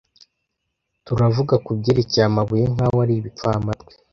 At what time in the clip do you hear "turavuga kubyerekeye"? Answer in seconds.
1.05-2.25